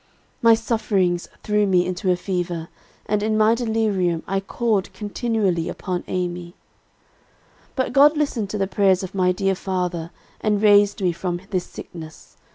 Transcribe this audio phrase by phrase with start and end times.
[0.41, 2.69] My sufferings threw me into a fever,
[3.05, 6.55] and in my delirium I called continually upon Amy.
[7.75, 10.09] "But God listened to the prayers of my dear father,
[10.39, 12.35] and raised me from this sickness.